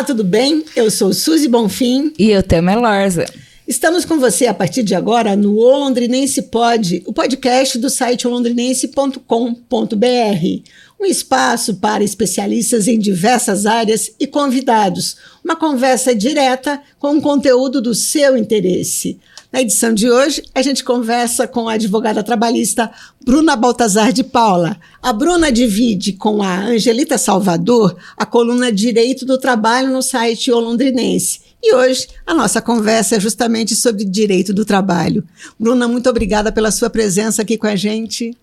[0.00, 0.64] Olá, tudo bem?
[0.74, 2.14] Eu sou Suzy Bonfim.
[2.18, 3.26] E eu, Tema Lorza.
[3.68, 8.26] Estamos com você a partir de agora no O Londrinense Pod, o podcast do site
[8.26, 9.20] olondrinense.com.br.
[10.98, 15.18] Um espaço para especialistas em diversas áreas e convidados.
[15.44, 19.20] Uma conversa direta com um conteúdo do seu interesse.
[19.52, 22.88] Na edição de hoje, a gente conversa com a advogada trabalhista
[23.24, 24.76] Bruna Baltazar de Paula.
[25.02, 30.60] A Bruna divide com a Angelita Salvador a coluna Direito do Trabalho no site O
[30.60, 31.40] Londrinense.
[31.60, 35.24] E hoje a nossa conversa é justamente sobre direito do trabalho.
[35.58, 38.36] Bruna, muito obrigada pela sua presença aqui com a gente.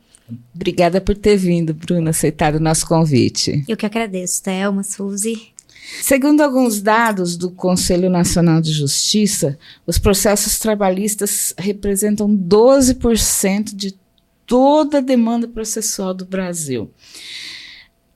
[0.54, 3.64] Obrigada por ter vindo, Bruna, aceitado o nosso convite.
[3.66, 5.54] Eu que agradeço, Thelma, Suzy.
[6.02, 13.98] Segundo alguns dados do Conselho Nacional de Justiça, os processos trabalhistas representam 12% de
[14.46, 16.90] toda a demanda processual do Brasil.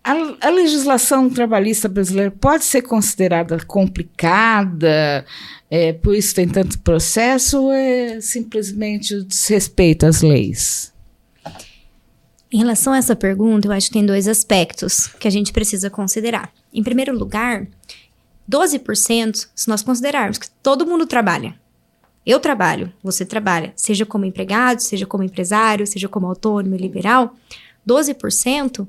[0.03, 0.13] A,
[0.47, 5.25] a, legislação trabalhista brasileira pode ser considerada complicada,
[5.69, 10.90] é, por isso tem tanto processo, ou é simplesmente o desrespeito às leis?
[12.53, 15.89] Em relação a essa pergunta, eu acho que tem dois aspectos que a gente precisa
[15.89, 16.51] considerar.
[16.73, 17.65] Em primeiro lugar,
[18.49, 21.55] 12%, se nós considerarmos que todo mundo trabalha.
[22.25, 27.35] Eu trabalho, você trabalha, seja como empregado, seja como empresário, seja como autônomo e liberal,
[27.87, 28.85] 12%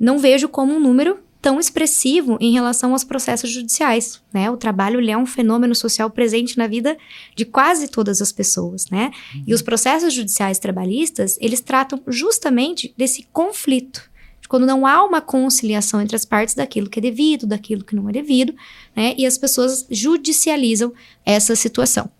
[0.00, 4.50] não vejo como um número tão expressivo em relação aos processos judiciais, né?
[4.50, 6.98] O trabalho é um fenômeno social presente na vida
[7.36, 9.12] de quase todas as pessoas, né?
[9.32, 9.44] Uhum.
[9.46, 14.10] E os processos judiciais trabalhistas, eles tratam justamente desse conflito
[14.48, 18.08] quando não há uma conciliação entre as partes daquilo que é devido, daquilo que não
[18.08, 18.52] é devido,
[18.96, 19.14] né?
[19.16, 20.92] E as pessoas judicializam
[21.24, 22.10] essa situação.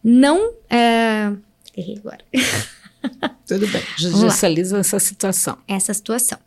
[0.00, 0.54] Não.
[0.70, 1.32] É...
[1.76, 2.24] Errei agora.
[3.48, 3.82] Tudo bem.
[3.98, 5.58] Judicializam essa situação.
[5.66, 6.38] Essa situação.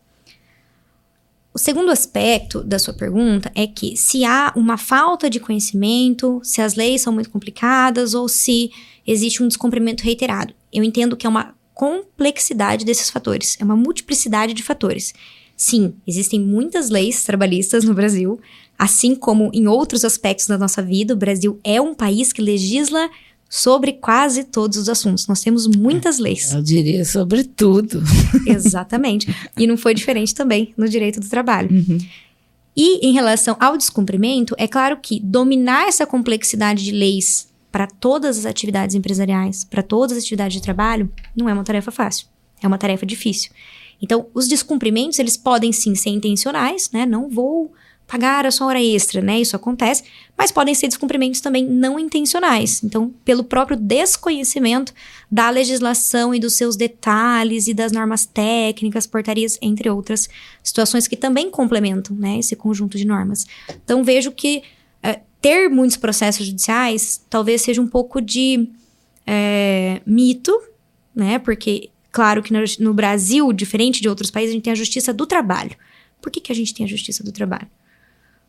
[1.58, 6.62] O segundo aspecto da sua pergunta é que se há uma falta de conhecimento, se
[6.62, 8.70] as leis são muito complicadas ou se
[9.08, 10.54] existe um descumprimento reiterado.
[10.72, 15.16] Eu entendo que é uma complexidade desses fatores, é uma multiplicidade de fatores.
[15.56, 18.40] Sim, existem muitas leis trabalhistas no Brasil,
[18.78, 23.10] assim como em outros aspectos da nossa vida, o Brasil é um país que legisla
[23.50, 25.28] sobre quase todos os assuntos.
[25.28, 26.52] Nós temos muitas leis.
[26.52, 28.02] Eu diria sobre tudo.
[28.46, 29.34] Exatamente.
[29.58, 31.70] E não foi diferente também no direito do trabalho.
[31.72, 31.98] Uhum.
[32.76, 38.38] E em relação ao descumprimento, é claro que dominar essa complexidade de leis para todas
[38.38, 42.28] as atividades empresariais, para todas as atividades de trabalho, não é uma tarefa fácil.
[42.62, 43.52] É uma tarefa difícil.
[44.02, 47.06] Então, os descumprimentos, eles podem sim ser intencionais, né?
[47.06, 47.72] Não vou
[48.08, 49.40] pagar a sua hora extra, né?
[49.40, 50.04] Isso acontece,
[50.38, 52.82] mas podem ser descumprimentos também não intencionais.
[52.84, 54.94] Então, pelo próprio desconhecimento
[55.30, 60.30] da legislação e dos seus detalhes e das normas técnicas, portarias, entre outras
[60.64, 63.46] situações que também complementam, né, esse conjunto de normas.
[63.84, 64.64] Então, vejo que
[65.42, 68.70] ter muitos processos judiciais talvez seja um pouco de
[69.26, 70.58] é, mito,
[71.16, 71.40] né?
[71.40, 75.14] Porque, claro que no, no, Brasil, diferente de outros países, a gente tem a justiça
[75.14, 75.76] do trabalho.
[76.22, 77.68] Por que, que a gente tem a justiça do trabalho?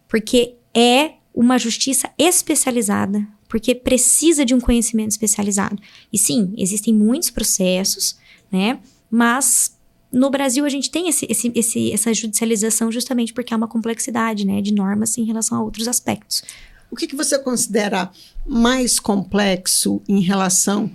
[0.08, 5.80] Porque é uma justiça especializada, porque precisa de um conhecimento especializado.
[6.12, 8.16] E sim, existem muitos processos,
[8.50, 8.80] né?
[9.10, 9.78] Mas
[10.12, 14.46] no Brasil a gente tem esse, esse, esse, essa judicialização justamente porque há uma complexidade
[14.46, 16.42] né, de normas em relação a outros aspectos.
[16.90, 18.10] O que, que você considera
[18.46, 20.90] mais complexo em relação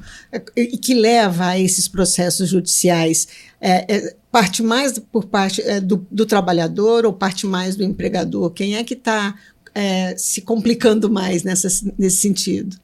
[0.55, 3.27] e que leva a esses processos judiciais?
[3.65, 8.51] É, é, parte mais por parte é, do, do, trabalhador ou parte mais do empregador?
[8.51, 9.33] Quem é que está
[9.73, 12.75] é, se complicando mais nessa, nesse sentido?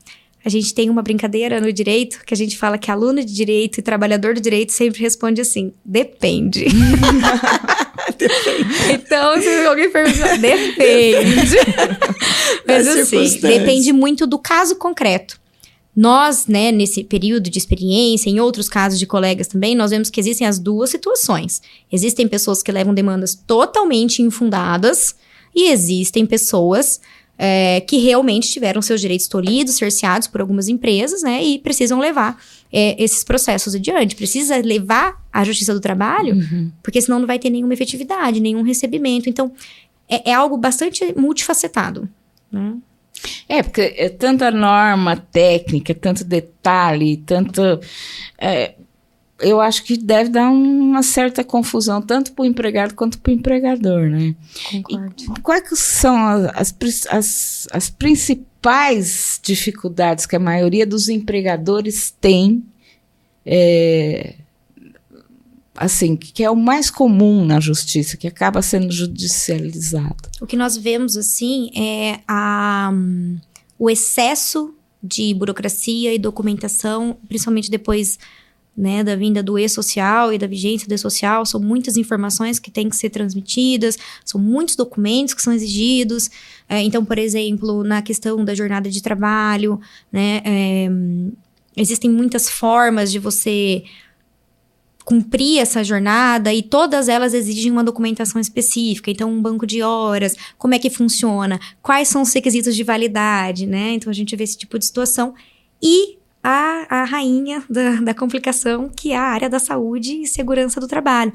[0.44, 3.79] A gente tem uma brincadeira no direito que a gente fala que aluno de direito
[3.79, 6.66] e trabalhador do direito sempre responde assim: depende.
[8.94, 11.57] então, se alguém perguntar, depende.
[12.66, 15.38] Mas assim, depende muito do caso concreto.
[15.99, 20.17] Nós, né, nesse período de experiência, em outros casos de colegas também, nós vemos que
[20.17, 21.61] existem as duas situações.
[21.91, 25.13] Existem pessoas que levam demandas totalmente infundadas
[25.53, 27.01] e existem pessoas
[27.37, 31.43] é, que realmente tiveram seus direitos tolhidos, cerceados por algumas empresas, né?
[31.43, 32.41] E precisam levar
[32.72, 34.16] é, esses processos adiante.
[34.16, 36.72] Precisa levar à Justiça do Trabalho, uhum.
[36.81, 39.28] porque senão não vai ter nenhuma efetividade, nenhum recebimento.
[39.28, 39.52] Então,
[40.07, 42.07] é, é algo bastante multifacetado,
[42.49, 42.78] né?
[43.47, 47.61] É, porque é tanta norma técnica, tanto detalhe, tanto.
[48.37, 48.75] É,
[49.39, 53.33] eu acho que deve dar uma certa confusão, tanto para o empregado quanto para o
[53.33, 54.35] empregador, né?
[54.69, 55.16] Concordo.
[55.37, 56.17] E quais são
[56.53, 56.75] as,
[57.09, 62.63] as, as principais dificuldades que a maioria dos empregadores tem
[63.45, 64.35] é,
[65.79, 70.29] assim, que é o mais comum na justiça, que acaba sendo judicializado?
[70.41, 73.37] O que nós vemos, assim, é a, um,
[73.78, 78.20] o excesso de burocracia e documentação, principalmente depois
[78.76, 82.90] né, da vinda do e-social e da vigência do e-social, são muitas informações que têm
[82.90, 86.29] que ser transmitidas, são muitos documentos que são exigidos.
[86.67, 89.79] É, então, por exemplo, na questão da jornada de trabalho,
[90.11, 90.90] né, é,
[91.78, 93.85] existem muitas formas de você
[95.09, 99.09] cumprir essa jornada e todas elas exigem uma documentação específica.
[99.09, 103.66] Então, um banco de horas, como é que funciona, quais são os requisitos de validade,
[103.66, 103.94] né?
[103.94, 105.34] Então, a gente vê esse tipo de situação.
[105.82, 110.79] E a, a rainha da, da complicação, que é a área da saúde e segurança
[110.79, 111.34] do trabalho.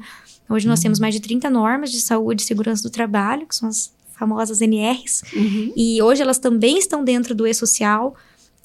[0.49, 0.83] Hoje nós uhum.
[0.83, 4.61] temos mais de 30 normas de saúde e segurança do trabalho, que são as famosas
[4.61, 5.73] NRs, uhum.
[5.75, 8.15] e hoje elas também estão dentro do e-social.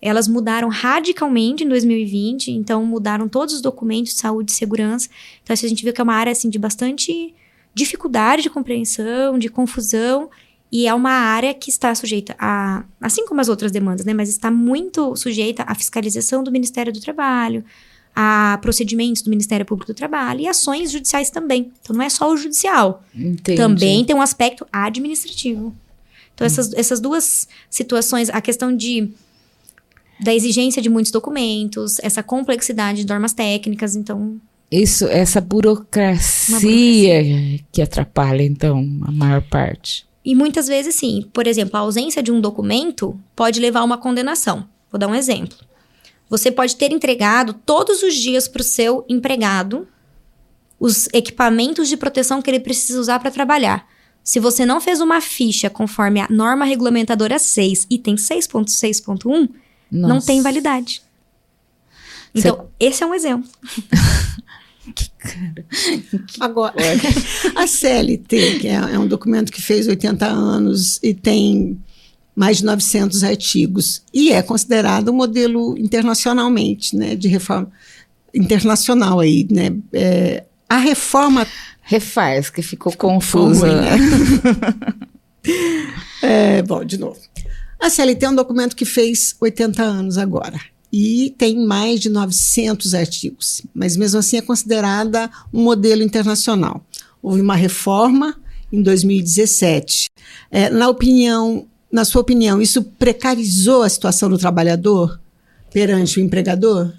[0.02, 5.08] Elas mudaram radicalmente em 2020, então mudaram todos os documentos de saúde e segurança.
[5.42, 7.34] Então, a gente viu que é uma área assim, de bastante
[7.74, 10.30] dificuldade de compreensão, de confusão,
[10.72, 14.28] e é uma área que está sujeita a, assim como as outras demandas, né, mas
[14.28, 17.64] está muito sujeita à fiscalização do Ministério do Trabalho,
[18.14, 21.72] a procedimentos do Ministério Público do Trabalho e ações judiciais também.
[21.80, 23.04] Então, não é só o judicial.
[23.14, 23.56] Entendi.
[23.56, 25.74] Também tem um aspecto administrativo.
[26.34, 29.10] Então, essas, essas duas situações, a questão de
[30.22, 34.40] da exigência de muitos documentos, essa complexidade de normas técnicas, então.
[34.70, 40.06] Isso, essa burocracia, burocracia, que atrapalha, então, a maior parte.
[40.24, 41.26] E muitas vezes, sim.
[41.32, 44.68] Por exemplo, a ausência de um documento pode levar a uma condenação.
[44.90, 45.56] Vou dar um exemplo.
[46.28, 49.88] Você pode ter entregado todos os dias para o seu empregado
[50.78, 53.86] os equipamentos de proteção que ele precisa usar para trabalhar.
[54.22, 59.48] Se você não fez uma ficha conforme a norma regulamentadora 6, item 6.6.1,
[59.90, 61.02] não tem validade.
[62.34, 62.62] Então, Cê...
[62.86, 63.48] esse é um exemplo.
[64.94, 65.66] que cara.
[66.40, 66.74] Agora,
[67.56, 71.78] a CLT, que é, é um documento que fez 80 anos e tem
[72.34, 77.70] mais de 900 artigos e é considerado um modelo internacionalmente, né, de reforma
[78.32, 79.76] internacional aí, né?
[79.92, 81.46] É, a reforma
[81.82, 83.66] refaz que ficou confusa.
[83.80, 83.96] Né?
[86.22, 87.18] é, bom, de novo.
[87.80, 90.60] A CLT é um documento que fez 80 anos agora
[90.92, 96.84] e tem mais de 900 artigos, mas mesmo assim é considerada um modelo internacional.
[97.22, 98.36] Houve uma reforma
[98.72, 100.10] em 2017.
[100.50, 105.20] É, na opinião, na sua opinião, isso precarizou a situação do trabalhador
[105.72, 106.92] perante o empregador?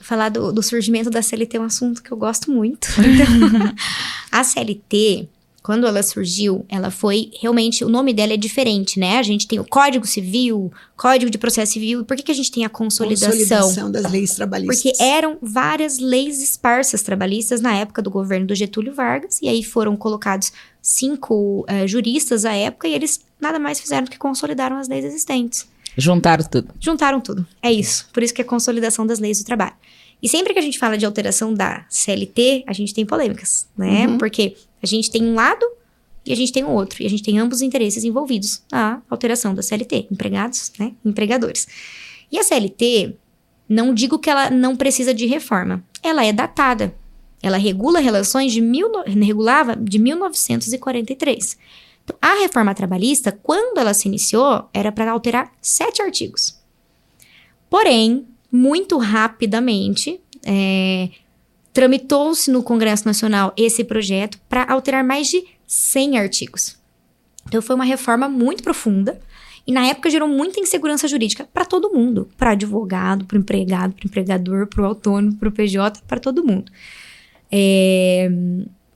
[0.00, 2.88] Falar do, do surgimento da CLT é um assunto que eu gosto muito.
[4.30, 5.28] a CLT
[5.66, 7.84] quando ela surgiu, ela foi realmente.
[7.84, 9.18] O nome dela é diferente, né?
[9.18, 12.04] A gente tem o Código Civil, Código de Processo Civil.
[12.04, 13.32] Por que, que a gente tem a consolidação?
[13.32, 14.80] Consolidação das leis trabalhistas.
[14.80, 19.64] Porque eram várias leis esparsas trabalhistas na época do governo do Getúlio Vargas, e aí
[19.64, 24.78] foram colocados cinco uh, juristas à época, e eles nada mais fizeram do que consolidaram
[24.78, 25.66] as leis existentes.
[25.98, 26.72] Juntaram tudo.
[26.78, 27.44] Juntaram tudo.
[27.60, 28.08] É isso.
[28.12, 29.74] Por isso que é consolidação das leis do trabalho.
[30.22, 34.06] E sempre que a gente fala de alteração da CLT, a gente tem polêmicas, né?
[34.06, 34.18] Uhum.
[34.18, 35.66] Porque a gente tem um lado
[36.24, 37.02] e a gente tem o outro.
[37.02, 40.92] E a gente tem ambos os interesses envolvidos na alteração da CLT, empregados, né?
[41.04, 41.66] Empregadores.
[42.30, 43.16] E a CLT,
[43.68, 45.84] não digo que ela não precisa de reforma.
[46.02, 46.94] Ela é datada.
[47.42, 51.58] Ela regula relações de mil, regulava de 1943.
[52.04, 56.60] Então, a reforma trabalhista, quando ela se iniciou, era para alterar sete artigos.
[57.68, 61.10] Porém, muito rapidamente, é,
[61.76, 66.78] tramitou-se no Congresso Nacional esse projeto para alterar mais de 100 artigos.
[67.46, 69.20] Então, foi uma reforma muito profunda
[69.66, 74.06] e, na época, gerou muita insegurança jurídica para todo mundo: para advogado, para empregado, para
[74.06, 76.72] empregador, para o autônomo, para o PJ, para todo mundo.
[77.52, 78.30] É,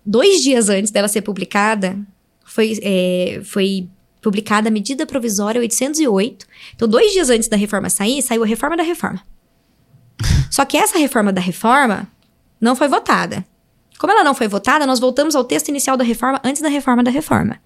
[0.04, 1.98] dois dias antes dela ser publicada,
[2.46, 3.90] foi, é, foi
[4.22, 6.46] publicada a medida provisória 808.
[6.76, 9.20] Então, dois dias antes da reforma sair, saiu a reforma da reforma.
[10.50, 12.08] Só que essa reforma da reforma
[12.60, 13.44] não foi votada.
[13.98, 17.02] Como ela não foi votada, nós voltamos ao texto inicial da reforma antes da reforma
[17.02, 17.60] da reforma.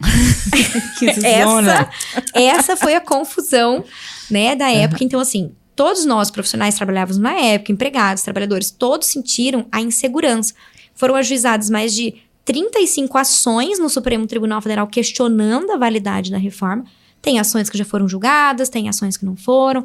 [1.24, 1.90] essa,
[2.34, 3.84] essa foi a confusão,
[4.30, 5.00] né, da época.
[5.00, 5.06] Uhum.
[5.06, 10.54] Então, assim, todos nós profissionais trabalhávamos na época, empregados, trabalhadores, todos sentiram a insegurança.
[10.94, 16.84] Foram ajuizadas mais de 35 ações no Supremo Tribunal Federal questionando a validade da reforma.
[17.22, 19.84] Tem ações que já foram julgadas, tem ações que não foram.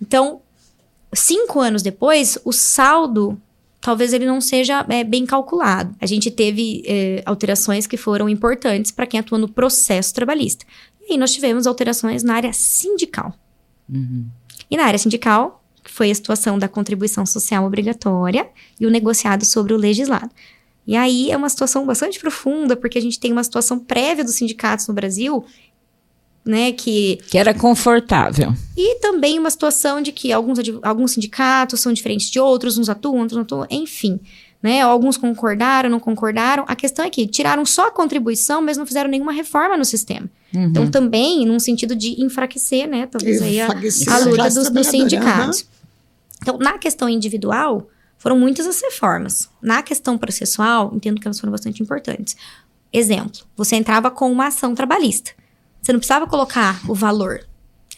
[0.00, 0.40] Então,
[1.14, 3.40] cinco anos depois, o saldo
[3.80, 5.94] talvez ele não seja é, bem calculado.
[6.00, 10.64] A gente teve é, alterações que foram importantes para quem atua no processo trabalhista.
[11.00, 13.34] E aí nós tivemos alterações na área sindical.
[13.88, 14.26] Uhum.
[14.70, 19.72] E na área sindical foi a situação da contribuição social obrigatória e o negociado sobre
[19.72, 20.30] o legislado.
[20.86, 24.34] E aí é uma situação bastante profunda, porque a gente tem uma situação prévia dos
[24.34, 25.44] sindicatos no Brasil,
[26.44, 27.18] né, que...
[27.28, 28.52] Que era confortável.
[28.76, 33.20] E também uma situação de que alguns, alguns sindicatos são diferentes de outros, uns atuam,
[33.20, 34.20] outros não atuam, enfim
[34.62, 34.82] né?
[34.82, 36.64] Alguns concordaram, não concordaram.
[36.68, 40.28] A questão é que tiraram só a contribuição, mas não fizeram nenhuma reforma no sistema.
[40.54, 40.64] Uhum.
[40.64, 43.06] Então, também, num sentido de enfraquecer, né?
[43.06, 45.60] Talvez aí a, a luta dos, dos sindicatos.
[45.60, 45.66] Uhum.
[46.42, 49.48] Então, na questão individual, foram muitas as reformas.
[49.62, 52.36] Na questão processual, entendo que elas foram bastante importantes.
[52.92, 55.30] Exemplo, você entrava com uma ação trabalhista.
[55.80, 57.46] Você não precisava colocar o valor.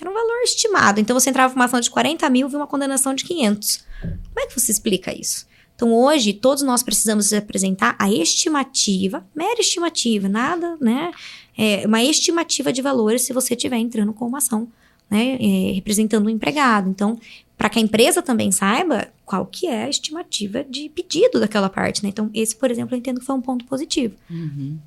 [0.00, 1.00] Era um valor estimado.
[1.00, 3.84] Então, você entrava com uma ação de 40 mil e uma condenação de 500.
[4.00, 5.46] Como é que você explica isso?
[5.74, 11.10] Então, hoje, todos nós precisamos apresentar a estimativa, mera estimativa, nada, né?
[11.56, 14.68] É uma estimativa de valores se você estiver entrando com uma ação,
[15.10, 15.36] né?
[15.40, 16.88] É, representando o um empregado.
[16.88, 17.18] Então,
[17.56, 22.02] para que a empresa também saiba qual que é a estimativa de pedido daquela parte,
[22.02, 22.08] né?
[22.08, 24.14] Então, esse, por exemplo, eu entendo que foi um ponto positivo.
[24.30, 24.78] Uhum.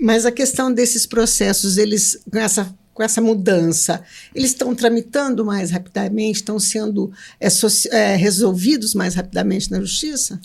[0.00, 5.70] Mas a questão desses processos, eles, com essa com essa mudança, eles estão tramitando mais
[5.70, 7.48] rapidamente, estão sendo é,
[7.90, 10.38] é, resolvidos mais rapidamente na justiça?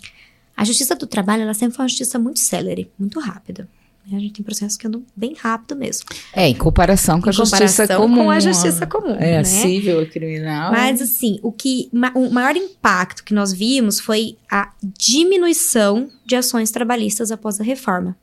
[0.56, 3.68] A justiça do trabalho, ela sempre foi uma justiça muito célere, muito rápida.
[4.10, 6.06] A gente tem processos que andam bem rápido mesmo.
[6.32, 8.24] É, em comparação com em a justiça comum.
[8.24, 9.14] com a justiça comum.
[9.16, 9.44] É, né?
[9.44, 10.72] civil, criminal.
[10.72, 16.70] Mas, assim, o, que, o maior impacto que nós vimos foi a diminuição de ações
[16.70, 18.16] trabalhistas após a reforma.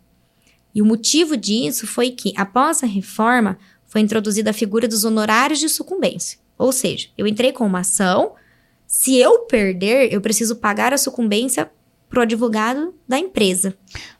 [0.75, 5.60] E o motivo disso foi que, após a reforma, foi introduzida a figura dos honorários
[5.60, 6.38] de sucumbência.
[6.58, 8.34] Ou seja, eu entrei com uma ação,
[8.86, 11.72] se eu perder, eu preciso pagar a sucumbência
[12.10, 13.74] para o advogado da empresa.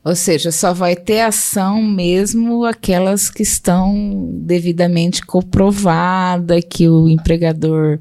[0.04, 8.00] Ou seja, só vai ter ação mesmo aquelas que estão devidamente comprovada que o empregador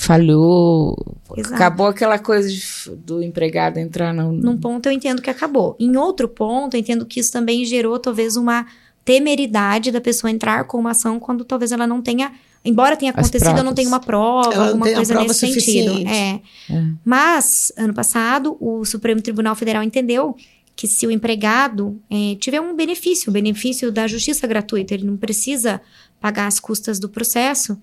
[0.00, 0.96] falhou.
[1.36, 1.54] Exato.
[1.54, 2.62] Acabou aquela coisa de,
[2.96, 4.32] do empregado entrar no.
[4.32, 5.76] Num ponto eu entendo que acabou.
[5.78, 8.66] Em outro ponto, eu entendo que isso também gerou talvez uma
[9.04, 12.32] temeridade da pessoa entrar com uma ação quando talvez ela não tenha
[12.64, 16.08] embora tenha acontecido, eu não tenho uma prova, ela alguma coisa nesse sentido.
[16.08, 16.40] É.
[16.70, 16.84] é.
[17.04, 20.36] Mas, ano passado, o Supremo Tribunal Federal entendeu
[20.76, 25.16] que se o empregado é, tiver um benefício, o benefício da justiça gratuita, ele não
[25.16, 25.80] precisa
[26.20, 27.78] pagar as custas do processo,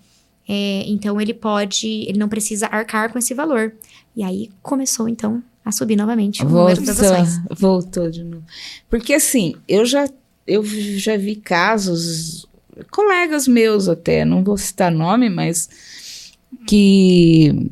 [0.47, 3.73] é, então ele pode, ele não precisa arcar com esse valor.
[4.15, 7.41] E aí começou, então, a subir novamente o voltou, número ações.
[7.59, 8.43] Voltou de novo.
[8.89, 10.07] Porque assim, eu já
[10.47, 12.47] eu já vi casos,
[12.89, 15.67] colegas meus até, não vou citar nome, mas
[16.65, 17.69] que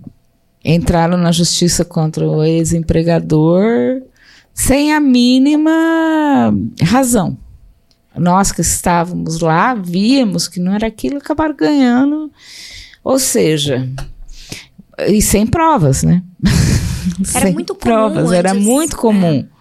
[0.63, 4.01] entraram na justiça contra o ex-empregador
[4.53, 7.38] sem a mínima razão.
[8.18, 12.32] Nós que estávamos lá, víamos que não era aquilo, acabaram ganhando.
[13.04, 13.88] Ou seja,
[15.08, 16.24] e sem provas, né?
[17.34, 17.82] Era sem muito comum.
[17.82, 19.46] Provas, antes, era muito comum.
[19.52, 19.56] É.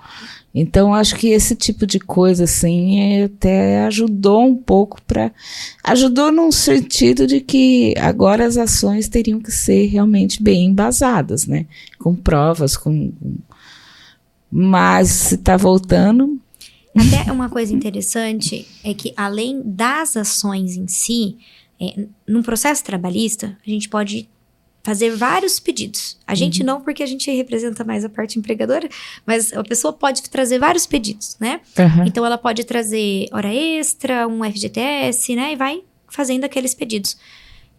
[0.54, 5.32] Então, acho que esse tipo de coisa, assim, até ajudou um pouco para.
[5.82, 11.66] Ajudou num sentido de que agora as ações teriam que ser realmente bem embasadas, né?
[11.98, 13.12] Com provas, com.
[14.48, 16.40] Mas se está voltando.
[16.94, 21.36] Até uma coisa interessante é que, além das ações em si,
[21.80, 24.28] é, num processo trabalhista, a gente pode
[24.84, 26.18] fazer vários pedidos.
[26.26, 26.66] A gente uhum.
[26.66, 28.86] não, porque a gente representa mais a parte empregadora,
[29.26, 31.60] mas a pessoa pode trazer vários pedidos, né?
[31.78, 32.06] Uhum.
[32.06, 35.54] Então ela pode trazer hora extra, um FGTS, né?
[35.54, 37.16] E vai fazendo aqueles pedidos.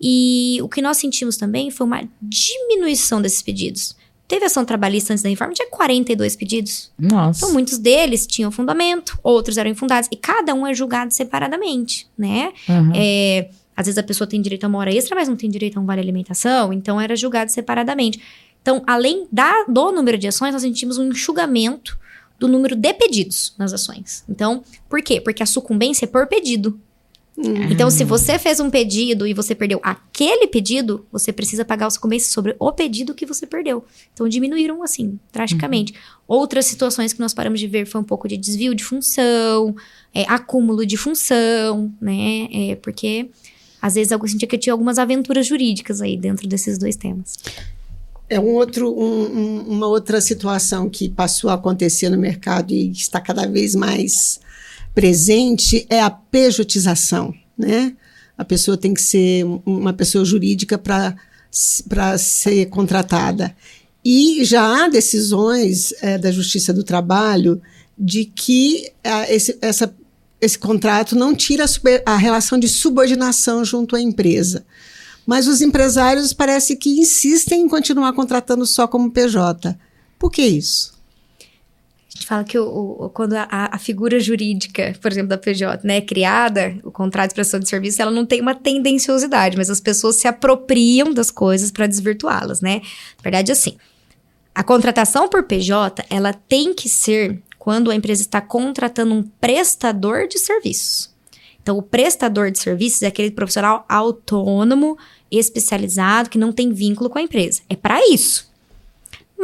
[0.01, 3.95] E o que nós sentimos também foi uma diminuição desses pedidos.
[4.27, 6.91] Teve ação trabalhista antes da reforma, tinha 42 pedidos.
[6.97, 7.39] Nossa.
[7.39, 10.09] Então, muitos deles tinham fundamento, outros eram infundados.
[10.11, 12.51] E cada um é julgado separadamente, né?
[12.67, 12.91] Uhum.
[12.95, 15.77] É, às vezes a pessoa tem direito a uma hora extra, mas não tem direito
[15.77, 18.19] a um vale alimentação, então era julgado separadamente.
[18.61, 21.99] Então, além da, do número de ações, nós sentimos um enxugamento
[22.39, 24.23] do número de pedidos nas ações.
[24.27, 25.21] Então, por quê?
[25.21, 26.79] Porque a sucumbência é por pedido.
[27.37, 27.69] Uhum.
[27.69, 31.89] Então, se você fez um pedido e você perdeu aquele pedido, você precisa pagar a
[31.89, 33.83] sucumbência sobre o pedido que você perdeu.
[34.13, 35.91] Então, diminuíram, assim, drasticamente.
[35.91, 35.97] Uhum.
[36.27, 39.75] Outras situações que nós paramos de ver foi um pouco de desvio de função,
[40.13, 42.47] é, acúmulo de função, né?
[42.53, 43.29] É, porque
[43.81, 47.37] às vezes eu sentia que eu tinha algumas aventuras jurídicas aí dentro desses dois temas.
[48.27, 52.89] É um outro, um, um, uma outra situação que passou a acontecer no mercado e
[52.89, 54.39] está cada vez mais
[54.95, 57.95] presente é a pejotização, né?
[58.37, 63.55] A pessoa tem que ser uma pessoa jurídica para ser contratada.
[64.03, 67.61] E já há decisões é, da Justiça do Trabalho
[67.97, 69.93] de que é, esse, essa
[70.41, 74.65] esse contrato não tira a, super, a relação de subordinação junto à empresa.
[75.25, 79.77] Mas os empresários parece que insistem em continuar contratando só como PJ.
[80.19, 80.94] Por que isso?
[82.15, 82.65] A gente fala que o,
[82.97, 87.31] o, quando a, a, figura jurídica, por exemplo, da PJ, né, é criada, o contrato
[87.31, 91.29] de prestação de serviço, ela não tem uma tendenciosidade, mas as pessoas se apropriam das
[91.29, 92.81] coisas para desvirtuá-las, né?
[93.17, 93.75] Na verdade, assim,
[94.53, 100.27] a contratação por PJ, ela tem que ser quando a empresa está contratando um prestador
[100.29, 101.13] de serviços.
[101.61, 104.97] Então, o prestador de serviços é aquele profissional autônomo,
[105.29, 107.61] especializado, que não tem vínculo com a empresa.
[107.67, 108.49] É para isso.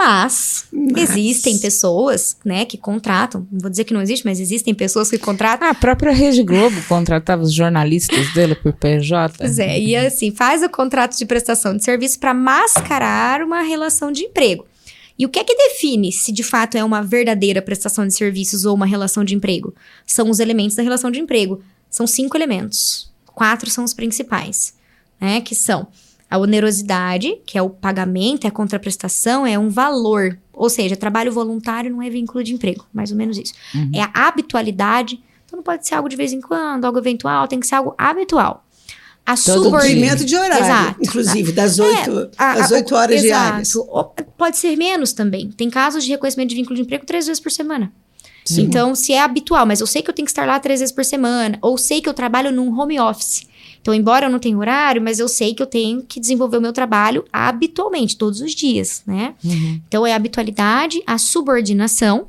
[0.04, 3.48] Mas, mas, existem pessoas, né, que contratam.
[3.52, 5.68] Não vou dizer que não existe, mas existem pessoas que contratam.
[5.68, 9.38] Ah, a própria Rede Globo contratava os jornalistas dele por PJ.
[9.38, 14.12] Pois é, e assim, faz o contrato de prestação de serviço para mascarar uma relação
[14.12, 14.66] de emprego.
[15.20, 18.66] E o que é que define se de fato é uma verdadeira prestação de serviços
[18.66, 19.72] ou uma relação de emprego?
[20.04, 21.62] São os elementos da relação de emprego.
[21.92, 23.12] São cinco elementos.
[23.28, 24.74] Quatro são os principais,
[25.20, 25.42] né?
[25.42, 25.88] Que são
[26.32, 30.40] a onerosidade, que é o pagamento, é a contraprestação, é um valor.
[30.54, 33.54] Ou seja, trabalho voluntário não é vínculo de emprego, mais ou menos isso.
[33.76, 33.92] Uhum.
[33.94, 35.22] É a habitualidade.
[35.46, 37.94] Então não pode ser algo de vez em quando, algo eventual, tem que ser algo
[37.98, 38.66] habitual.
[39.26, 41.00] A cumprimento de horário, exato.
[41.02, 43.24] inclusive, das é, oito é, das horas exato.
[43.24, 43.74] diárias.
[44.38, 45.52] Pode ser menos também.
[45.52, 47.92] Tem casos de reconhecimento de vínculo de emprego três vezes por semana.
[48.46, 48.64] Sim.
[48.64, 50.96] Então, se é habitual, mas eu sei que eu tenho que estar lá três vezes
[50.96, 53.46] por semana, ou sei que eu trabalho num home office.
[53.82, 56.62] Então, embora eu não tenha horário, mas eu sei que eu tenho que desenvolver o
[56.62, 59.34] meu trabalho habitualmente, todos os dias, né?
[59.44, 59.82] Uhum.
[59.88, 62.28] Então, é a habitualidade, a subordinação,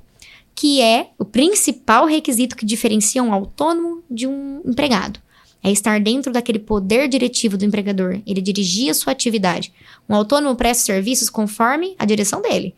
[0.55, 5.21] que é o principal requisito que diferencia um autônomo de um empregado.
[5.63, 8.21] É estar dentro daquele poder diretivo do empregador.
[8.27, 9.73] Ele dirigir a sua atividade.
[10.09, 12.75] Um autônomo presta serviços conforme a direção dele.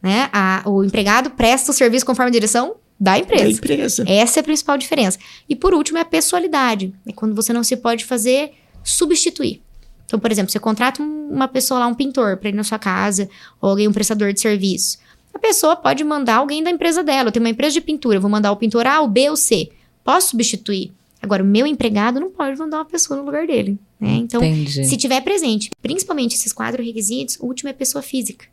[0.00, 0.28] Né?
[0.32, 3.44] A, o empregado presta o serviço conforme a direção da empresa.
[3.44, 4.04] Da empresa.
[4.06, 5.18] Essa é a principal diferença.
[5.48, 6.92] E por último é a pessoalidade.
[7.06, 8.52] É quando você não se pode fazer
[8.82, 9.62] substituir.
[10.04, 13.28] Então, por exemplo, você contrata uma pessoa lá, um pintor, para ir na sua casa,
[13.60, 14.98] ou alguém, um prestador de serviço.
[15.34, 17.28] A pessoa pode mandar alguém da empresa dela.
[17.28, 19.36] Eu tenho uma empresa de pintura, eu vou mandar o pintor A, o B ou
[19.36, 19.70] C.
[20.02, 20.92] Posso substituir?
[21.20, 23.78] Agora, o meu empregado não pode mandar uma pessoa no lugar dele.
[24.00, 24.14] Né?
[24.14, 24.84] Então, Entendi.
[24.84, 28.46] se tiver presente, principalmente esses quatro requisitos, o último é pessoa física.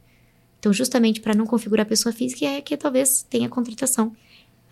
[0.59, 4.11] Então, justamente para não configurar a pessoa física, é que talvez tenha contratação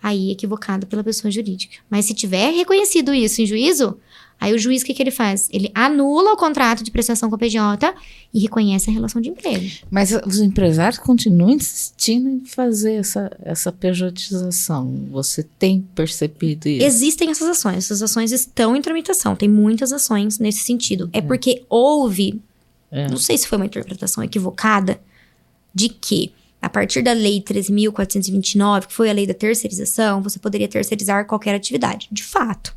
[0.04, 1.78] aí equivocada pela pessoa jurídica.
[1.90, 3.98] Mas se tiver reconhecido isso em juízo,
[4.38, 5.48] aí o juiz o que, que ele faz?
[5.50, 7.96] Ele anula o contrato de prestação com a PJ
[8.34, 9.66] e reconhece a relação de emprego.
[9.90, 15.08] Mas os empresários continuam insistindo em fazer essa, essa pejotização.
[15.10, 16.86] Você tem percebido isso?
[16.86, 17.78] Existem essas ações.
[17.78, 19.38] Essas ações estão em tramitação.
[19.38, 21.10] Tem muitas ações nesse sentido.
[21.14, 21.22] É, é.
[21.22, 22.42] porque houve,
[22.92, 23.08] é.
[23.08, 25.00] não sei se foi uma interpretação equivocada,
[25.74, 30.66] de que a partir da Lei 13.429, que foi a lei da terceirização, você poderia
[30.66, 32.08] terceirizar qualquer atividade.
[32.10, 32.74] De fato,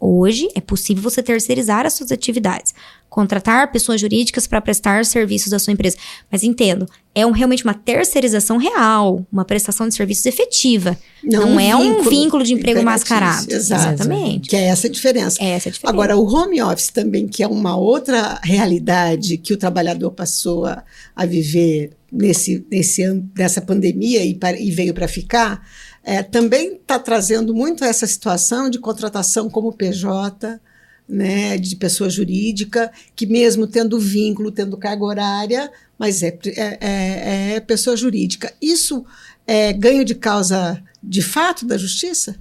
[0.00, 2.74] hoje é possível você terceirizar as suas atividades,
[3.08, 5.96] contratar pessoas jurídicas para prestar serviços da sua empresa.
[6.30, 10.98] Mas entendo, é um, realmente uma terceirização real, uma prestação de serviços efetiva.
[11.24, 13.50] Não, não um é vínculo, um vínculo de emprego mascarado.
[13.50, 14.48] Exatamente.
[14.48, 15.42] Que é essa a diferença.
[15.42, 15.94] É essa a diferença.
[15.94, 20.84] Agora, o home office também, que é uma outra realidade que o trabalhador passou a,
[21.14, 23.02] a viver nesse, nesse
[23.36, 25.62] nessa pandemia e, e veio para ficar,
[26.04, 30.60] é, também está trazendo muito essa situação de contratação como PJ,
[31.08, 37.52] né, de pessoa jurídica, que mesmo tendo vínculo, tendo carga horária, mas é, é, é,
[37.54, 38.52] é pessoa jurídica.
[38.60, 39.04] Isso
[39.46, 42.36] é ganho de causa de fato da justiça?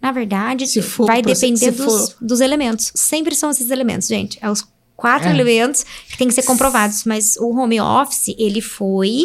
[0.00, 2.92] Na verdade, for, vai depender dos, dos, elementos.
[2.94, 4.38] Sempre são esses elementos, gente.
[4.40, 5.32] É os quatro é.
[5.32, 7.04] elementos que têm que ser comprovados.
[7.04, 9.24] Mas o home office, ele foi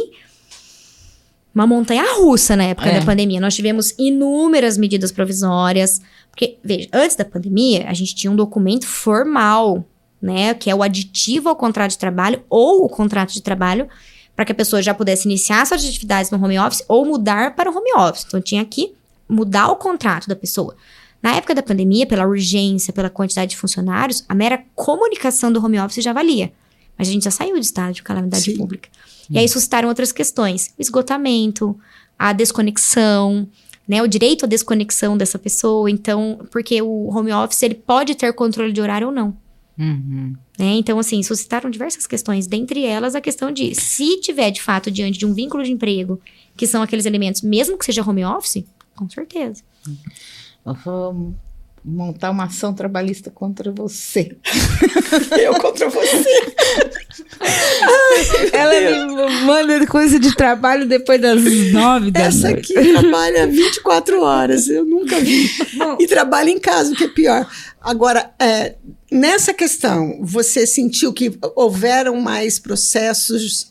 [1.53, 2.99] uma montanha russa na época é.
[2.99, 3.39] da pandemia.
[3.39, 6.01] Nós tivemos inúmeras medidas provisórias.
[6.33, 9.87] Porque, veja, antes da pandemia, a gente tinha um documento formal,
[10.19, 10.55] né?
[10.55, 13.87] Que é o aditivo ao contrato de trabalho ou o contrato de trabalho,
[14.35, 17.69] para que a pessoa já pudesse iniciar suas atividades no home office ou mudar para
[17.69, 18.25] o home office.
[18.27, 18.95] Então, tinha que
[19.29, 20.75] mudar o contrato da pessoa.
[21.21, 25.79] Na época da pandemia, pela urgência, pela quantidade de funcionários, a mera comunicação do home
[25.79, 26.51] office já valia.
[26.97, 28.57] Mas a gente já saiu de estado de calamidade Sim.
[28.57, 28.89] pública.
[29.29, 31.79] E aí suscitaram outras questões: o esgotamento,
[32.17, 33.47] a desconexão,
[33.87, 35.89] né, o direito à desconexão dessa pessoa.
[35.89, 39.37] Então, porque o home office ele pode ter controle de horário ou não.
[39.77, 40.35] Uhum.
[40.57, 40.75] Né?
[40.75, 45.17] Então, assim, suscitaram diversas questões, dentre elas a questão de se tiver de fato diante
[45.17, 46.19] de um vínculo de emprego,
[46.55, 48.65] que são aqueles elementos, mesmo que seja home office,
[48.95, 49.63] com certeza.
[50.65, 51.33] Uhum.
[51.85, 54.37] Montar uma ação trabalhista contra você.
[55.37, 56.23] Eu contra você.
[58.53, 61.41] Ela me manda coisa de trabalho depois das
[61.71, 62.77] nove da Essa noite.
[62.77, 65.49] aqui trabalha 24 horas, eu nunca vi.
[65.75, 67.45] Bom, e trabalha em casa, o que é pior.
[67.81, 68.75] Agora, é,
[69.13, 73.69] Nessa questão, você sentiu que houveram mais processos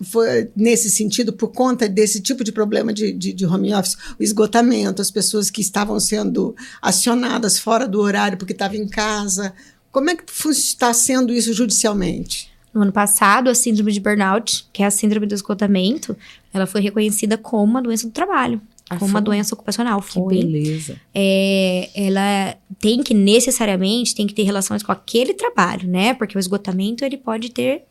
[0.55, 3.97] nesse sentido por conta desse tipo de problema de, de, de, home office?
[4.21, 9.53] O esgotamento, as pessoas que estavam sendo acionadas fora do horário porque estavam em casa.
[9.91, 12.49] Como é que está sendo isso judicialmente?
[12.73, 16.17] No ano passado, a síndrome de burnout, que é a síndrome do esgotamento,
[16.55, 18.63] ela foi reconhecida como uma doença do trabalho.
[18.95, 20.01] Ah, como uma doença ocupacional.
[20.01, 20.37] Que foi.
[20.37, 21.01] beleza.
[21.15, 26.15] É, ela tem que necessariamente tem que ter relações com aquele trabalho, né?
[26.15, 27.85] Porque o esgotamento ele pode ter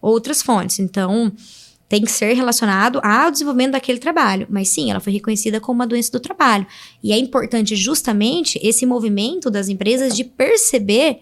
[0.00, 0.78] outras fontes.
[0.78, 1.32] Então,
[1.88, 4.46] tem que ser relacionado ao desenvolvimento daquele trabalho.
[4.50, 6.66] Mas sim, ela foi reconhecida como uma doença do trabalho.
[7.02, 11.20] E é importante justamente esse movimento das empresas de perceber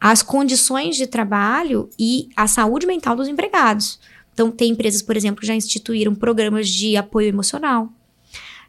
[0.00, 3.98] as condições de trabalho e a saúde mental dos empregados.
[4.34, 7.90] Então, tem empresas, por exemplo, que já instituíram programas de apoio emocional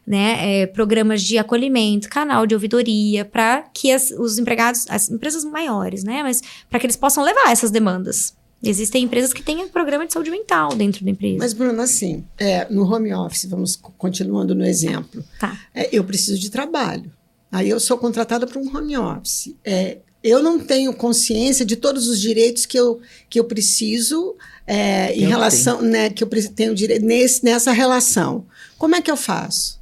[0.08, 5.44] né, é, programas de acolhimento, canal de ouvidoria, para que as, os empregados, as empresas
[5.44, 6.40] maiores, né, mas
[6.70, 8.34] para que eles possam levar essas demandas.
[8.62, 11.36] Existem empresas que têm programa de saúde mental dentro da empresa.
[11.38, 15.22] Mas, Bruno, assim, é, no home office, vamos continuando no exemplo.
[15.38, 15.56] Tá.
[15.72, 17.12] É, eu preciso de trabalho.
[17.52, 19.54] Aí eu sou contratada para um home office.
[19.64, 24.34] É, eu não tenho consciência de todos os direitos que eu, que eu preciso
[24.66, 25.90] é, em eu relação, tenho.
[25.90, 28.44] né, que eu tenho direito nesse, nessa relação.
[28.76, 29.77] Como é que eu faço?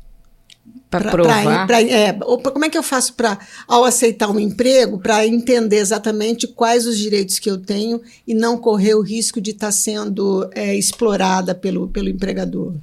[0.91, 1.67] Para provar?
[1.67, 5.79] Pra, é, ou como é que eu faço para, ao aceitar um emprego, para entender
[5.79, 9.73] exatamente quais os direitos que eu tenho e não correr o risco de estar tá
[9.73, 12.75] sendo é, explorada pelo, pelo empregador?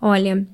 [0.00, 0.46] Olha,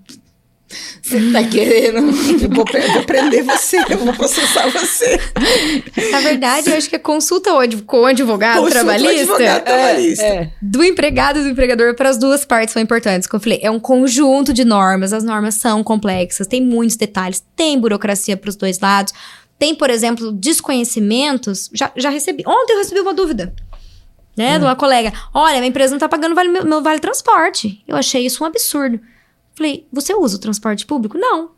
[1.03, 1.99] você tá querendo?
[2.45, 5.19] Eu vou, vou prender você, eu vou processar você.
[6.11, 7.51] Na verdade, eu acho que a consulta
[7.87, 10.25] com o advogado consulta trabalhista, advogado trabalhista.
[10.25, 10.51] É, é.
[10.61, 13.27] do empregado e do empregador para as duas partes são importantes.
[13.27, 17.43] Como eu falei, é um conjunto de normas, as normas são complexas, tem muitos detalhes,
[17.57, 19.13] tem burocracia para os dois lados.
[19.59, 21.71] Tem, por exemplo, desconhecimentos.
[21.73, 22.43] Já, já recebi.
[22.47, 23.55] Ontem eu recebi uma dúvida
[24.37, 24.59] né, hum.
[24.61, 25.13] de uma colega.
[25.33, 27.83] Olha, minha empresa não tá pagando vale, meu, meu vale transporte.
[27.87, 29.01] Eu achei isso um absurdo.
[29.55, 31.17] Falei, você usa o transporte público?
[31.17, 31.51] Não.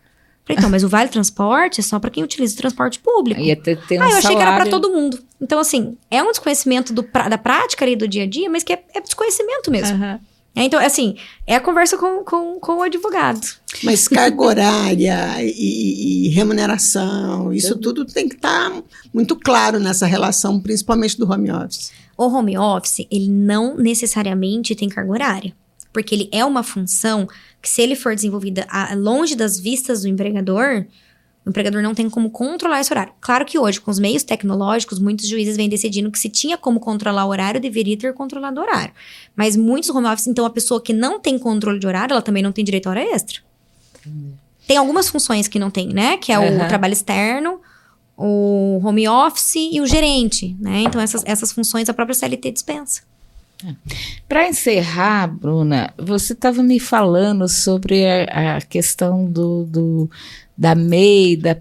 [0.46, 3.40] Falei, então, mas o vale transporte é só para quem utiliza o transporte público.
[3.40, 4.38] Ia ter, ter um ah, eu achei salário.
[4.38, 5.18] que era para todo mundo.
[5.40, 8.72] Então, assim, é um desconhecimento do, da prática ali do dia a dia, mas que
[8.72, 9.96] é, é desconhecimento mesmo.
[9.96, 10.20] Uhum.
[10.54, 13.40] É, então, assim, é a conversa com, com, com o advogado.
[13.82, 18.82] Mas carga horária e, e, remuneração, isso tudo tem que estar tá
[19.12, 21.92] muito claro nessa relação, principalmente do home office.
[22.16, 25.54] O home office, ele não necessariamente tem carga horária
[25.96, 27.26] porque ele é uma função
[27.60, 30.86] que, se ele for desenvolvida a, longe das vistas do empregador,
[31.44, 33.12] o empregador não tem como controlar esse horário.
[33.20, 36.80] Claro que hoje, com os meios tecnológicos, muitos juízes vêm decidindo que se tinha como
[36.80, 38.92] controlar o horário, deveria ter controlado o horário.
[39.34, 42.42] Mas muitos home office, então, a pessoa que não tem controle de horário, ela também
[42.42, 43.40] não tem direito a hora extra.
[44.66, 46.16] Tem algumas funções que não tem, né?
[46.16, 46.64] Que é uhum.
[46.64, 47.60] o trabalho externo,
[48.16, 50.82] o home office e o gerente, né?
[50.82, 53.02] Então, essas, essas funções a própria CLT dispensa.
[54.28, 60.10] Para encerrar, Bruna, você estava me falando sobre a, a questão do, do,
[60.56, 61.56] da MEI, da,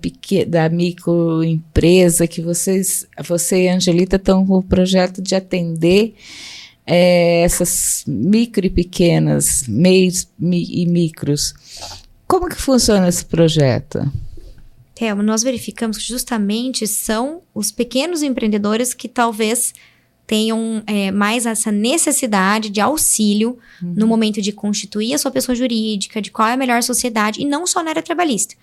[0.47, 6.15] da microempresa, que vocês, você e a Angelita estão com o projeto de atender
[6.85, 11.53] é, essas micro e pequenas, MEIs e micros.
[12.27, 14.11] Como que funciona esse projeto?
[14.93, 19.73] Thelma, nós verificamos que justamente são os pequenos empreendedores que talvez
[20.27, 23.93] tenham é, mais essa necessidade de auxílio uhum.
[23.95, 27.45] no momento de constituir a sua pessoa jurídica, de qual é a melhor sociedade, e
[27.45, 28.55] não só na área trabalhista.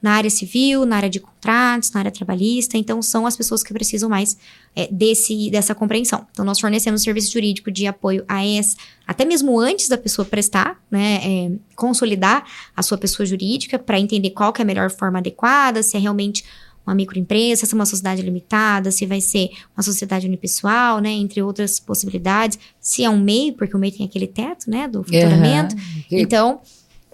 [0.00, 3.72] Na área civil, na área de contratos, na área trabalhista, então são as pessoas que
[3.72, 4.38] precisam mais
[4.76, 6.24] é, desse, dessa compreensão.
[6.30, 10.80] Então, nós fornecemos serviço jurídico de apoio a essa, até mesmo antes da pessoa prestar,
[10.88, 12.44] né, é, consolidar
[12.76, 16.00] a sua pessoa jurídica para entender qual que é a melhor forma adequada, se é
[16.00, 16.44] realmente
[16.88, 21.42] uma microempresa, se é uma sociedade limitada, se vai ser uma sociedade unipessoal, né, entre
[21.42, 25.76] outras possibilidades, se é um MEI, porque o MEI tem aquele teto, né, do faturamento.
[25.76, 26.18] Uhum.
[26.18, 26.60] Então,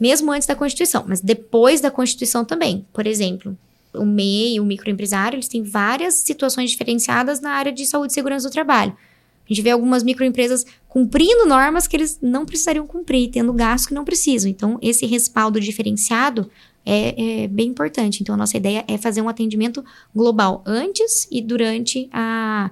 [0.01, 2.87] mesmo antes da Constituição, mas depois da Constituição também.
[2.93, 3.57] Por exemplo,
[3.93, 8.49] o MEI, o microempresário, eles têm várias situações diferenciadas na área de saúde e segurança
[8.49, 8.97] do trabalho.
[9.45, 13.95] A gente vê algumas microempresas cumprindo normas que eles não precisariam cumprir, tendo gastos que
[13.95, 14.51] não precisam.
[14.51, 16.51] Então, esse respaldo diferenciado
[16.85, 18.23] é, é, bem importante.
[18.23, 22.71] Então, a nossa ideia é fazer um atendimento global antes e durante a,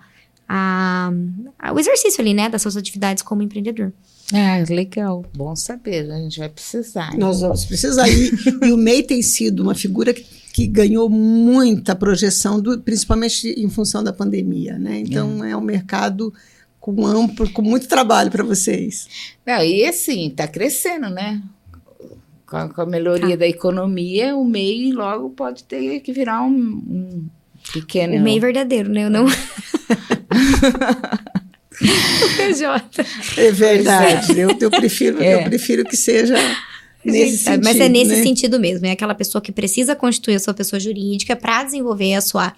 [0.48, 1.12] a,
[1.58, 3.92] a, o exercício ali, né, das suas atividades como empreendedor.
[4.32, 5.24] Ah, legal.
[5.36, 7.16] Bom saber, a gente vai precisar.
[7.16, 8.08] Nós vamos precisar.
[8.08, 8.30] E,
[8.66, 13.68] e o MEI tem sido uma figura que, que ganhou muita projeção, do, principalmente em
[13.68, 14.98] função da pandemia, né?
[14.98, 16.32] Então, é, é um mercado
[16.80, 19.06] com amplo, com muito trabalho para vocês.
[19.46, 21.40] Não, e assim, está crescendo, né?
[22.52, 23.36] Com a, com a melhoria tá.
[23.36, 27.26] da economia, o MEI logo pode ter que virar um, um
[27.72, 28.14] pequeno.
[28.14, 29.04] O MEI verdadeiro, né?
[29.04, 29.24] Eu não.
[29.24, 29.30] o
[32.36, 33.06] PJ.
[33.38, 34.38] É verdade.
[34.38, 35.36] Eu, eu, prefiro, é.
[35.36, 36.34] eu prefiro que seja.
[37.02, 38.22] Nesse sentido, mas é nesse né?
[38.22, 38.86] sentido mesmo.
[38.86, 42.52] É aquela pessoa que precisa constituir a sua pessoa jurídica para desenvolver a sua,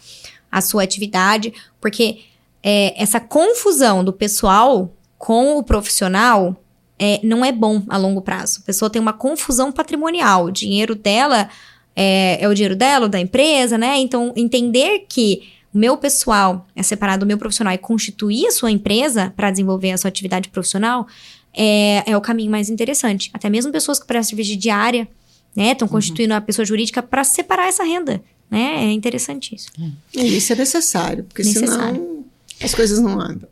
[0.51, 2.19] a sua atividade, porque
[2.63, 6.61] é, essa confusão do pessoal com o profissional
[6.99, 8.61] é, não é bom a longo prazo.
[8.63, 10.47] A pessoa tem uma confusão patrimonial.
[10.47, 11.49] O dinheiro dela
[11.95, 13.99] é, é o dinheiro dela, da empresa, né?
[13.99, 18.71] Então, entender que o meu pessoal é separado do meu profissional e constituir a sua
[18.71, 21.07] empresa para desenvolver a sua atividade profissional
[21.53, 23.31] é, é o caminho mais interessante.
[23.33, 25.09] Até mesmo pessoas que prestam serviço de diária,
[25.55, 25.73] né?
[25.73, 25.93] Estão uhum.
[25.93, 28.23] constituindo a pessoa jurídica para separar essa renda.
[28.51, 28.85] Né?
[28.85, 29.69] É interessante isso.
[30.15, 30.23] É.
[30.23, 31.95] isso é necessário, porque necessário.
[31.95, 32.25] senão
[32.63, 33.49] as coisas não andam.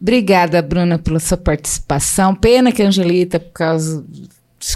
[0.00, 2.34] Obrigada, Bruna, pela sua participação.
[2.34, 4.04] Pena que a Angelita, por causa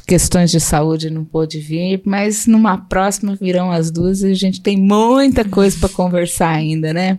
[0.06, 4.61] questões de saúde não pôde vir, mas numa próxima virão as duas e a gente
[4.61, 7.18] tem muita coisa para conversar ainda, né?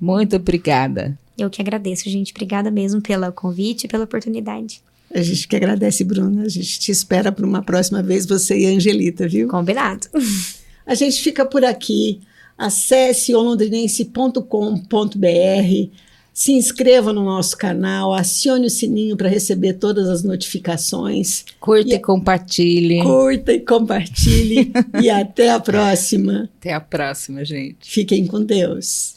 [0.00, 1.16] Muito obrigada.
[1.38, 2.32] Eu que agradeço, gente.
[2.32, 4.82] Obrigada mesmo pelo convite e pela oportunidade.
[5.14, 6.42] A gente que agradece, Bruna.
[6.42, 9.48] A gente te espera para uma próxima vez, você e a Angelita, viu?
[9.48, 10.08] Combinado.
[10.84, 12.20] A gente fica por aqui.
[12.58, 15.90] Acesse olondrinense.com.br
[16.32, 21.44] se inscreva no nosso canal, acione o sininho para receber todas as notificações.
[21.60, 23.02] Curta e, e compartilhe.
[23.02, 24.72] Curta e compartilhe.
[25.02, 26.48] e até a próxima.
[26.58, 27.90] Até a próxima, gente.
[27.90, 29.14] Fiquem com Deus.